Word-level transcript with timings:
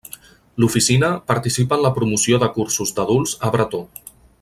L'Oficina 0.63 1.09
participa 1.33 1.79
en 1.79 1.85
la 1.85 1.93
promoció 1.99 2.43
de 2.45 2.51
cursos 2.59 2.99
d'adults 3.01 3.39
a 3.51 3.57
bretó. 3.59 3.85